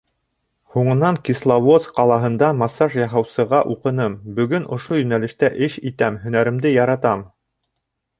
[0.75, 7.23] Һуңынан Кисловодск ҡалаһында массаж яһаусыға уҡыным, бөгөн ошо йүнәлештә эш итәм, һөнәремде яратам...